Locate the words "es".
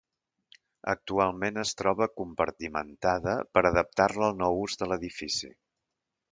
1.63-1.73